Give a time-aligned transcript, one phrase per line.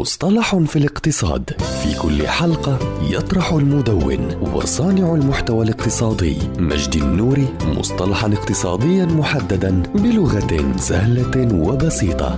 [0.00, 1.50] مصطلح في الاقتصاد.
[1.82, 2.78] في كل حلقة
[3.10, 12.36] يطرح المدون وصانع المحتوى الاقتصادي مجد النوري مصطلحا اقتصاديا محددا بلغة سهلة وبسيطة.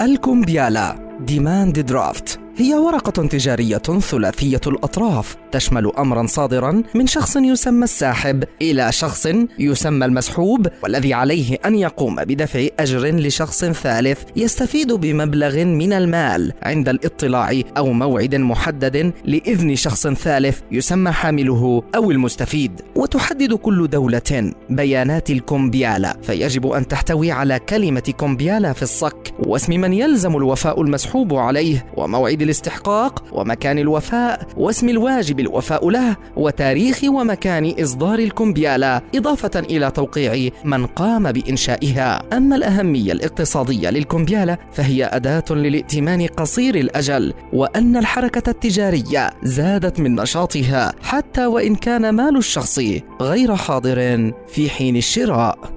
[0.00, 8.44] الكمبيالة demand draft هي ورقة تجارية ثلاثية الأطراف تشمل أمرا صادرا من شخص يسمى الساحب
[8.62, 9.28] إلى شخص
[9.58, 16.88] يسمى المسحوب والذي عليه أن يقوم بدفع أجر لشخص ثالث يستفيد بمبلغ من المال عند
[16.88, 22.80] الاطلاع أو موعد محدد لإذن شخص ثالث يسمى حامله أو المستفيد.
[22.96, 29.92] وتحدد كل دولة بيانات الكومبيالا فيجب أن تحتوي على كلمة كومبيالا في الصك واسم من
[29.92, 38.18] يلزم الوفاء المسحوب عليه وموعد الاستحقاق ومكان الوفاء واسم الواجب الوفاء له وتاريخ ومكان إصدار
[38.18, 42.22] الكمبيالا إضافة إلى توقيع من قام بإنشائها.
[42.32, 50.92] أما الأهمية الاقتصادية للكمبيالا فهي أداة للائتمان قصير الأجل وأن الحركة التجارية زادت من نشاطها
[51.02, 52.78] حتى وإن كان مال الشخص
[53.20, 55.75] غير حاضر في حين الشراء.